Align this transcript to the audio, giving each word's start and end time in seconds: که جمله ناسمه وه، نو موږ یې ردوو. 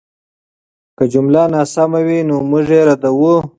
که 0.97 1.03
جمله 1.13 1.41
ناسمه 1.53 2.01
وه، 2.07 2.19
نو 2.29 2.37
موږ 2.49 2.67
یې 2.75 2.81
ردوو. 2.87 3.35